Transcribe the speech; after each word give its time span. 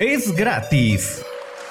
Es 0.00 0.34
gratis. 0.34 1.24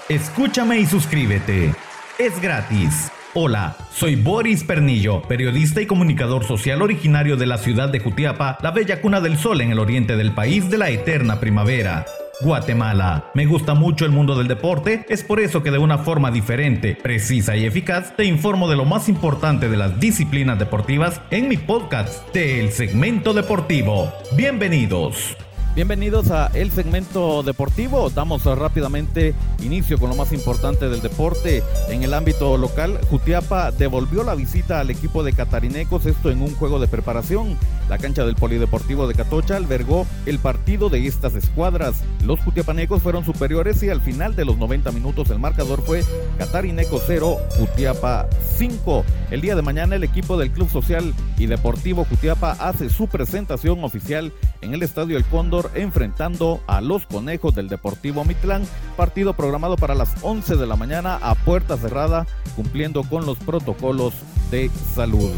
Escúchame 0.08 0.79
y 0.79 0.85
suscríbete. 0.85 1.73
Es 2.18 2.42
gratis. 2.42 3.11
Hola, 3.34 3.76
soy 3.92 4.15
Boris 4.15 4.63
Pernillo, 4.63 5.21
periodista 5.23 5.81
y 5.81 5.88
comunicador 5.88 6.46
social 6.46 6.81
originario 6.81 7.36
de 7.36 7.47
la 7.47 7.57
ciudad 7.57 7.89
de 7.89 7.99
Jutiapa, 7.99 8.59
la 8.62 8.71
bella 8.71 9.01
cuna 9.01 9.20
del 9.20 9.38
sol 9.38 9.59
en 9.59 9.71
el 9.71 9.79
oriente 9.79 10.15
del 10.15 10.31
país 10.31 10.70
de 10.70 10.78
la 10.78 10.89
eterna 10.89 11.41
primavera. 11.41 12.05
Guatemala. 12.39 13.29
Me 13.33 13.46
gusta 13.46 13.73
mucho 13.73 14.05
el 14.05 14.12
mundo 14.12 14.35
del 14.35 14.47
deporte, 14.47 15.05
es 15.10 15.21
por 15.21 15.42
eso 15.42 15.62
que 15.62 15.71
de 15.71 15.79
una 15.79 15.97
forma 15.97 16.32
diferente, 16.32 16.96
precisa 16.96 17.58
y 17.58 17.66
eficaz 17.66 18.16
te 18.16 18.24
informo 18.24 18.70
de 18.70 18.78
lo 18.78 18.86
más 18.86 19.10
importante 19.10 19.68
de 19.68 19.76
las 19.76 20.00
disciplinas 20.00 20.58
deportivas 20.58 21.20
en 21.30 21.50
mi 21.50 21.58
podcast 21.58 22.34
de 22.34 22.62
El 22.62 22.71
Segmento 22.71 23.34
Deportivo. 23.34 24.14
Bienvenidos. 24.38 25.36
Bienvenidos 25.76 26.30
a 26.30 26.52
el 26.54 26.70
segmento 26.70 27.42
deportivo. 27.42 28.12
Damos 28.12 28.46
rápidamente 28.46 29.34
inicio 29.63 29.98
con 29.98 30.12
lo 30.12 30.16
más 30.16 30.32
importante 30.32 30.88
del 30.88 31.02
deporte. 31.02 31.63
En 31.90 32.04
el 32.04 32.13
ámbito 32.13 32.58
local, 32.59 32.99
Jutiapa 33.09 33.72
devolvió 33.72 34.23
la 34.23 34.36
visita 34.36 34.80
al 34.80 34.91
equipo 34.91 35.23
de 35.23 35.34
Catarinecos, 35.34 36.05
esto 36.05 36.30
en 36.30 36.44
un 36.44 36.54
juego 36.54 36.80
de 36.80 36.88
preparación. 36.88 37.58
La 37.90 37.98
cancha 37.98 38.23
del 38.23 38.36
Polideportivo 38.36 39.08
de 39.08 39.16
Catocha 39.16 39.58
albergó 39.58 40.05
el 40.27 40.38
partido 40.38 40.90
de 40.90 41.08
estas 41.08 41.34
escuadras. 41.34 42.04
Los 42.24 42.40
jutiapanecos 42.41 43.02
fueron 43.02 43.26
superiores 43.26 43.82
y 43.82 43.90
al 43.90 44.02
final 44.02 44.35
de 44.35 44.46
los 44.46 44.60
90 44.60 44.91
minutos 44.91 45.32
el 45.32 45.40
marcador 45.40 45.82
fue 45.82 46.04
Catarinecos 46.38 47.02
0, 47.08 47.38
Jutiapa 47.58 48.27
5. 48.58 49.04
El 49.32 49.41
día 49.41 49.55
de 49.55 49.63
mañana 49.63 49.96
el 49.96 50.04
equipo 50.04 50.38
del 50.38 50.52
Club 50.52 50.70
Social 50.70 51.16
y 51.40 51.48
Deportivo 51.48 52.05
Jutiapa 52.05 52.52
hace 52.60 52.91
su 52.91 53.08
presentación 53.08 53.84
oficial 53.84 54.32
en 54.62 54.76
el 54.76 54.84
Estadio 54.84 55.18
El 55.18 55.26
Cóndor 55.26 55.62
enfrentando 55.76 56.62
a 56.67 56.81
los 56.81 57.05
Conejos 57.05 57.55
del 57.55 57.70
Deportivo 57.70 58.23
Mitlán, 58.26 58.67
partido 58.98 59.34
programado 59.34 59.76
para 59.76 59.95
las 59.95 60.09
11 60.21 60.55
de 60.55 60.67
la 60.67 60.76
mañana 60.76 61.20
a 61.21 61.35
puerta 61.35 61.77
cerrada, 61.77 62.26
cumpliendo 62.55 63.04
con 63.04 63.26
los 63.26 63.38
protocolos 63.38 64.13
de 64.51 64.69
salud. 64.93 65.31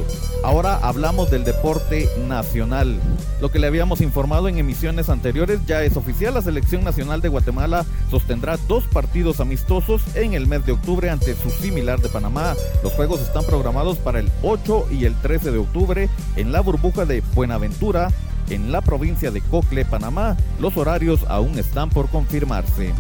Ahora 0.43 0.77
hablamos 0.81 1.31
del 1.31 1.45
deporte 1.45 2.09
nacional. 2.27 2.99
Lo 3.41 3.49
que 3.49 3.59
le 3.59 3.67
habíamos 3.67 4.01
informado 4.01 4.49
en 4.49 4.57
emisiones 4.57 5.09
anteriores 5.09 5.65
ya 5.65 5.83
es 5.83 5.95
oficial. 5.95 6.33
La 6.33 6.41
selección 6.41 6.83
nacional 6.83 7.21
de 7.21 7.29
Guatemala 7.29 7.85
sostendrá 8.11 8.57
dos 8.67 8.83
partidos 8.83 9.39
amistosos 9.39 10.01
en 10.15 10.33
el 10.33 10.47
mes 10.47 10.65
de 10.65 10.73
octubre 10.73 11.09
ante 11.09 11.33
su 11.33 11.49
similar 11.49 12.01
de 12.01 12.09
Panamá. 12.09 12.55
Los 12.83 12.91
juegos 12.93 13.21
están 13.21 13.45
programados 13.45 13.97
para 13.97 14.19
el 14.19 14.29
8 14.43 14.87
y 14.91 15.05
el 15.05 15.15
13 15.15 15.51
de 15.51 15.59
octubre 15.59 16.09
en 16.35 16.51
la 16.51 16.59
burbuja 16.59 17.05
de 17.05 17.23
Buenaventura 17.33 18.11
en 18.49 18.71
la 18.71 18.81
provincia 18.81 19.31
de 19.31 19.41
Cocle, 19.41 19.85
Panamá. 19.85 20.37
Los 20.59 20.77
horarios 20.77 21.21
aún 21.27 21.57
están 21.57 21.89
por 21.89 22.09
confirmarse. 22.09 22.93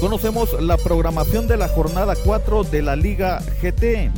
Conocemos 0.00 0.60
la 0.60 0.76
programación 0.76 1.48
de 1.48 1.56
la 1.56 1.68
jornada 1.68 2.14
4 2.24 2.64
de 2.64 2.82
la 2.82 2.96
Liga 2.96 3.40
GT. 3.62 4.10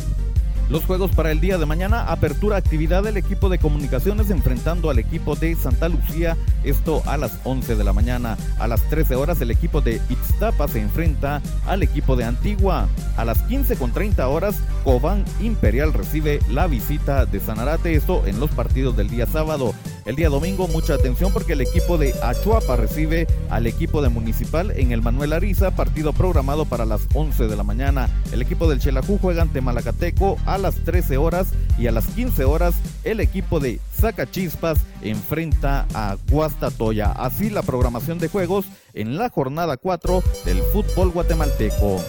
Los 0.68 0.84
juegos 0.84 1.12
para 1.12 1.32
el 1.32 1.40
día 1.40 1.56
de 1.56 1.64
mañana, 1.64 2.02
apertura 2.12 2.58
actividad 2.58 3.02
del 3.02 3.16
equipo 3.16 3.48
de 3.48 3.58
comunicaciones 3.58 4.28
enfrentando 4.28 4.90
al 4.90 4.98
equipo 4.98 5.34
de 5.34 5.56
Santa 5.56 5.88
Lucía, 5.88 6.36
esto 6.62 7.02
a 7.06 7.16
las 7.16 7.38
11 7.44 7.74
de 7.74 7.84
la 7.84 7.94
mañana. 7.94 8.36
A 8.58 8.68
las 8.68 8.82
13 8.90 9.14
horas 9.14 9.40
el 9.40 9.50
equipo 9.50 9.80
de 9.80 9.98
Ixtapa 10.10 10.68
se 10.68 10.82
enfrenta 10.82 11.40
al 11.66 11.82
equipo 11.82 12.16
de 12.16 12.24
Antigua. 12.24 12.86
A 13.16 13.24
las 13.24 13.40
15 13.44 13.76
con 13.76 13.92
30 13.92 14.28
horas, 14.28 14.56
Cobán 14.84 15.24
Imperial 15.40 15.94
recibe 15.94 16.40
la 16.50 16.66
visita 16.66 17.24
de 17.24 17.40
Sanarate, 17.40 17.94
esto 17.94 18.26
en 18.26 18.38
los 18.38 18.50
partidos 18.50 18.94
del 18.94 19.08
día 19.08 19.24
sábado. 19.24 19.74
El 20.08 20.16
día 20.16 20.30
domingo, 20.30 20.68
mucha 20.68 20.94
atención 20.94 21.34
porque 21.34 21.52
el 21.52 21.60
equipo 21.60 21.98
de 21.98 22.14
Achuapa 22.22 22.76
recibe 22.76 23.26
al 23.50 23.66
equipo 23.66 24.00
de 24.00 24.08
Municipal 24.08 24.70
en 24.70 24.90
el 24.90 25.02
Manuel 25.02 25.34
Ariza, 25.34 25.76
partido 25.76 26.14
programado 26.14 26.64
para 26.64 26.86
las 26.86 27.02
11 27.12 27.46
de 27.46 27.54
la 27.56 27.62
mañana. 27.62 28.08
El 28.32 28.40
equipo 28.40 28.70
del 28.70 28.78
Chelajú 28.78 29.18
juega 29.20 29.42
ante 29.42 29.60
Malacateco 29.60 30.38
a 30.46 30.56
las 30.56 30.76
13 30.76 31.18
horas 31.18 31.48
y 31.78 31.88
a 31.88 31.92
las 31.92 32.06
15 32.06 32.46
horas 32.46 32.74
el 33.04 33.20
equipo 33.20 33.60
de 33.60 33.80
Zacachispas 33.92 34.78
enfrenta 35.02 35.86
a 35.92 36.16
Guastatoya. 36.30 37.12
Así 37.12 37.50
la 37.50 37.60
programación 37.60 38.18
de 38.18 38.28
juegos 38.28 38.64
en 38.94 39.18
la 39.18 39.28
jornada 39.28 39.76
4 39.76 40.22
del 40.46 40.62
fútbol 40.72 41.10
guatemalteco. 41.10 42.02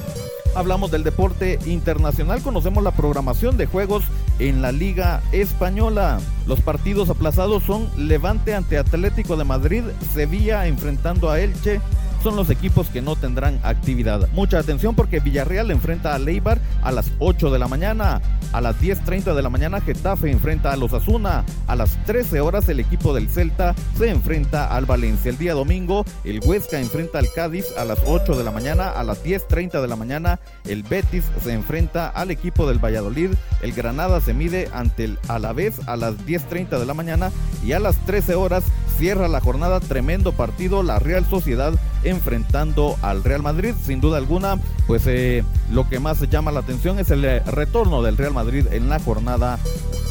Hablamos 0.56 0.90
del 0.90 1.04
deporte 1.04 1.60
internacional, 1.66 2.42
conocemos 2.42 2.82
la 2.82 2.92
programación 2.92 3.58
de 3.58 3.66
juegos 3.66 4.06
en 4.40 4.62
la 4.62 4.72
Liga 4.72 5.22
Española. 5.32 6.20
Los 6.48 6.62
partidos 6.62 7.10
aplazados 7.10 7.64
son 7.64 7.90
Levante 7.98 8.56
ante 8.56 8.78
Atlético 8.78 9.38
de 9.38 9.44
Madrid, 9.44 9.84
Sevilla 10.14 10.68
enfrentando 10.68 11.30
a 11.30 11.40
Elche, 11.40 11.82
son 12.24 12.36
los 12.36 12.50
equipos 12.50 12.88
que 12.90 13.02
no 13.02 13.16
tendrán 13.16 13.60
actividad. 13.64 14.28
Mucha 14.34 14.60
atención 14.60 14.96
porque 14.96 15.20
Villarreal 15.20 15.72
enfrenta 15.72 16.14
a 16.14 16.20
Leibar 16.20 16.60
a 16.82 16.92
las 16.92 17.12
8 17.20 17.52
de 17.52 17.60
la 17.60 17.68
mañana. 17.68 18.22
A 18.52 18.62
las 18.62 18.80
10.30 18.82 19.36
de 19.36 19.42
la 19.42 19.50
mañana 19.50 19.80
Getafe 19.82 20.32
enfrenta 20.32 20.72
a 20.72 20.76
los 20.76 20.94
Asuna. 20.94 21.46
A 21.68 21.76
las 21.76 22.04
13 22.06 22.42
horas 22.42 22.68
el 22.70 22.80
equipo 22.80 23.14
del 23.14 23.30
Celta 23.30 23.76
se 23.98 24.10
enfrenta 24.10 24.76
al 24.76 24.86
Valencia. 24.86 25.30
El 25.30 25.38
día 25.38 25.54
domingo 25.54 26.04
el 26.24 26.40
Huesca 26.44 26.80
enfrenta 26.80 27.20
al 27.20 27.32
Cádiz 27.32 27.66
a 27.78 27.86
las 27.86 28.00
8 28.06 28.38
de 28.38 28.44
la 28.44 28.52
mañana. 28.52 28.90
A 28.90 29.04
las 29.04 29.24
10.30 29.24 29.82
de 29.82 29.88
la 29.88 29.96
mañana 29.96 30.40
el 30.66 30.84
Betis 30.84 31.26
se 31.44 31.54
enfrenta 31.54 32.08
al 32.10 32.32
equipo 32.32 32.68
del 32.68 32.84
Valladolid. 32.84 33.32
El 33.62 33.74
Granada 33.74 34.20
se 34.22 34.34
mide 34.34 34.70
ante 34.74 35.06
el 35.06 35.20
Alavés 35.28 35.88
a 35.88 35.96
las 35.96 36.16
10.30 36.26 36.80
de 36.80 36.86
la 36.86 36.94
mañana. 36.94 37.32
Y 37.64 37.74
a 37.74 37.80
las 37.80 37.98
13 38.06 38.36
horas 38.36 38.64
cierra 38.98 39.28
la 39.28 39.40
jornada 39.40 39.80
tremendo 39.80 40.34
partido 40.34 40.84
la 40.84 41.00
Real 41.00 41.26
Sociedad 41.26 41.74
enfrentando 42.04 42.98
al 43.02 43.24
Real 43.24 43.42
Madrid. 43.42 43.74
Sin 43.84 44.02
duda 44.02 44.18
alguna, 44.18 44.58
pues 44.88 45.04
eh, 45.08 45.44
lo 45.72 45.88
que 45.88 46.00
más 46.00 46.20
llama 46.30 46.52
la 46.52 46.62
atención 46.62 47.00
es 47.00 47.12
el 47.12 47.26
eh, 47.26 47.40
retorno 47.42 48.02
del 48.02 48.18
Real 48.18 48.34
Madrid 48.34 48.66
en 48.72 48.90
la 48.90 49.00
jornada 49.00 49.60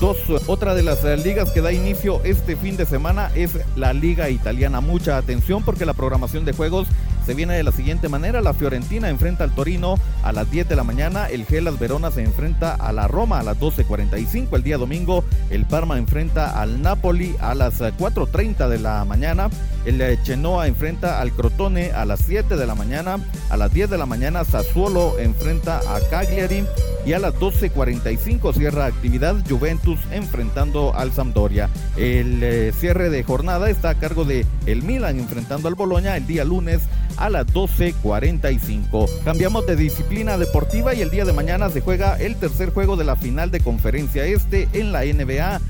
2. 0.01 0.17
Otra 0.47 0.75
de 0.75 0.83
las 0.83 1.05
eh, 1.05 1.17
ligas 1.17 1.51
que 1.51 1.61
da 1.61 1.73
inicio 1.73 2.21
este 2.25 2.57
fin 2.57 2.77
de 2.77 2.87
semana 2.87 3.31
es 3.35 3.59
la 3.77 3.93
Liga 3.93 4.31
Italiana. 4.31 4.81
Mucha 4.81 5.17
atención 5.17 5.63
porque 5.63 5.87
la 5.87 5.95
programación 5.95 6.45
de 6.45 6.53
juegos 6.53 6.89
se 7.29 7.35
viene 7.35 7.55
de 7.55 7.63
la 7.63 7.73
siguiente 7.73 8.09
manera. 8.09 8.41
La 8.41 8.55
Fiorentina 8.55 9.11
enfrenta 9.11 9.45
al 9.45 9.55
Torino 9.55 9.97
a 10.23 10.33
las 10.33 10.51
10 10.51 10.69
de 10.69 10.77
la 10.77 10.83
mañana. 10.85 11.27
El 11.27 11.45
Gelas 11.45 11.79
Verona 11.79 12.11
se 12.11 12.23
enfrenta 12.23 12.75
a 12.75 12.91
la 12.93 13.07
Roma 13.07 13.41
a 13.41 13.43
las 13.43 13.59
12.45. 13.59 14.57
El 14.57 14.63
día 14.63 14.79
domingo 14.79 15.25
el 15.51 15.67
Parma 15.67 15.99
enfrenta 15.99 16.59
al 16.59 16.81
Napoli 16.81 17.37
a 17.41 17.55
las 17.55 17.81
4.30 17.81 18.69
de 18.69 18.79
la 18.79 19.05
mañana. 19.05 19.51
El 19.85 20.01
eh, 20.01 20.19
Chenoa 20.23 20.67
enfrenta 20.67 21.21
al 21.21 21.33
Crotone 21.33 21.93
a 21.93 22.05
las 22.05 22.21
7 22.21 22.57
de 22.57 22.67
la 22.67 22.75
mañana. 22.75 23.19
A 23.51 23.57
las 23.57 23.73
10 23.73 23.91
de 23.91 23.99
la 23.99 24.07
mañana 24.07 24.45
Sassuolo 24.45 25.19
enfrenta 25.19 25.79
a 25.79 26.01
Cagliari. 26.11 26.65
Y 27.07 27.15
a 27.15 27.19
las 27.19 27.35
12.45 27.37 28.53
cierra 28.55 28.85
actividad 28.85 29.37
Juventus 29.49 29.99
enfrentando 30.11 30.95
al 30.95 31.13
Sampdoria. 31.13 31.71
El 31.97 32.43
eh, 32.43 32.73
cierre 32.73 33.09
de 33.09 33.23
jornada 33.23 33.71
está 33.71 33.91
a 33.91 33.95
cargo 33.95 34.25
de 34.25 34.45
el 34.67 34.83
Milan 34.83 35.19
enfrentando 35.19 35.69
al 35.69 35.75
Boloña 35.75 36.17
el 36.17 36.27
día 36.27 36.45
lunes 36.45 36.83
a 37.17 37.31
las 37.31 37.47
12.45. 37.47 39.09
Cambiamos 39.25 39.67
de 39.67 39.77
disciplina 39.77 40.39
deportiva 40.39 40.95
y 40.95 41.01
el 41.01 41.11
día 41.11 41.25
de 41.25 41.33
mañana 41.33 41.71
se 41.71 41.81
juega 41.81 42.17
el 42.17 42.37
tercer 42.37 42.73
juego 42.73 42.97
de 42.97 43.05
la 43.05 43.17
final 43.17 43.51
de 43.51 43.61
conferencia 43.61 44.25
este 44.25 44.69
en 44.73 44.93
la 44.93 45.03
NBA. 45.05 45.61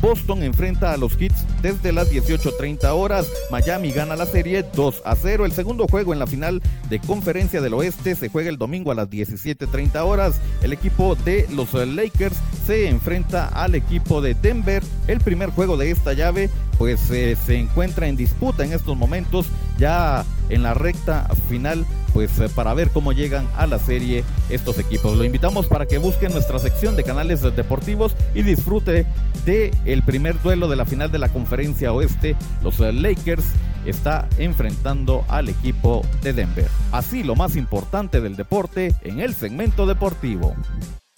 Boston 0.00 0.42
enfrenta 0.42 0.92
a 0.92 0.96
los 0.96 1.20
Hits 1.20 1.44
desde 1.62 1.92
las 1.92 2.10
18.30 2.10 2.90
horas. 2.90 3.26
Miami 3.50 3.90
gana 3.90 4.16
la 4.16 4.26
serie 4.26 4.64
2 4.74 5.02
a 5.04 5.14
0. 5.14 5.46
El 5.46 5.52
segundo 5.52 5.86
juego 5.88 6.12
en 6.12 6.18
la 6.18 6.26
final 6.26 6.62
de 6.88 6.98
Conferencia 7.00 7.60
del 7.60 7.74
Oeste 7.74 8.14
se 8.14 8.28
juega 8.28 8.50
el 8.50 8.58
domingo 8.58 8.92
a 8.92 8.94
las 8.94 9.08
17.30 9.08 10.04
horas. 10.04 10.40
El 10.62 10.72
equipo 10.72 11.14
de 11.14 11.46
los 11.52 11.74
Lakers 11.74 12.36
se 12.66 12.88
enfrenta 12.88 13.48
al 13.48 13.74
equipo 13.74 14.20
de 14.20 14.34
Denver. 14.34 14.82
El 15.06 15.20
primer 15.20 15.50
juego 15.50 15.76
de 15.76 15.90
esta 15.90 16.12
llave 16.12 16.50
pues 16.78 17.10
eh, 17.10 17.36
se 17.46 17.56
encuentra 17.56 18.06
en 18.06 18.16
disputa 18.16 18.64
en 18.64 18.72
estos 18.72 18.96
momentos 18.96 19.46
ya 19.78 20.24
en 20.48 20.62
la 20.62 20.74
recta 20.74 21.26
final 21.48 21.86
pues 22.16 22.38
eh, 22.38 22.48
para 22.48 22.72
ver 22.72 22.88
cómo 22.92 23.12
llegan 23.12 23.46
a 23.58 23.66
la 23.66 23.78
serie 23.78 24.24
estos 24.48 24.78
equipos. 24.78 25.18
Lo 25.18 25.24
invitamos 25.24 25.66
para 25.66 25.84
que 25.84 25.98
busquen 25.98 26.32
nuestra 26.32 26.58
sección 26.58 26.96
de 26.96 27.04
canales 27.04 27.42
deportivos 27.42 28.14
y 28.34 28.40
disfrute 28.40 29.04
de 29.44 29.70
el 29.84 30.02
primer 30.02 30.40
duelo 30.40 30.66
de 30.66 30.76
la 30.76 30.86
final 30.86 31.12
de 31.12 31.18
la 31.18 31.28
conferencia 31.28 31.92
oeste. 31.92 32.34
Los 32.62 32.80
eh, 32.80 32.90
Lakers 32.90 33.44
está 33.84 34.26
enfrentando 34.38 35.26
al 35.28 35.50
equipo 35.50 36.06
de 36.22 36.32
Denver. 36.32 36.68
Así 36.90 37.22
lo 37.22 37.36
más 37.36 37.54
importante 37.54 38.22
del 38.22 38.34
deporte 38.34 38.94
en 39.02 39.20
el 39.20 39.34
segmento 39.34 39.84
deportivo. 39.84 40.56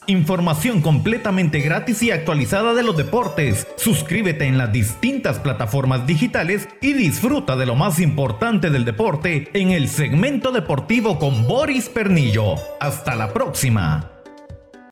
Información 0.09 0.81
completamente 0.81 1.61
gratis 1.61 2.03
y 2.03 2.11
actualizada 2.11 2.73
de 2.73 2.83
los 2.83 2.97
deportes. 2.97 3.67
Suscríbete 3.77 4.47
en 4.47 4.57
las 4.57 4.73
distintas 4.73 5.39
plataformas 5.39 6.07
digitales 6.07 6.67
y 6.81 6.95
disfruta 6.95 7.57
de 7.57 7.67
lo 7.67 7.75
más 7.75 8.01
importante 8.01 8.71
del 8.71 8.87
deporte 8.87 9.51
en 9.53 9.71
el 9.71 9.87
segmento 9.87 10.51
deportivo 10.51 11.19
con 11.19 11.47
Boris 11.47 11.91
Pernillo. 11.91 12.55
Hasta 12.81 13.17
la 13.17 13.35
próxima. 13.35 14.18